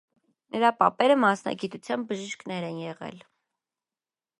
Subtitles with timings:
[0.55, 3.23] Նրա պապերը մասնագիտությամբ բժիշկներ են եղել։